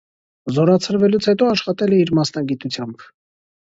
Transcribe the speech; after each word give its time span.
Զորացրվելուց 0.55 1.29
հետո 1.33 1.51
աշխատել 1.53 1.97
է 1.99 2.03
իր 2.09 2.17
մասնագիտությամբ։ 2.23 3.11